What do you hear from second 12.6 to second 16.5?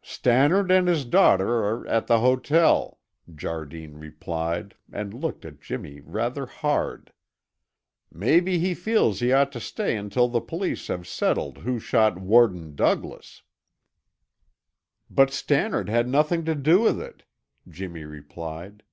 Douglas." "But Stannard had nothing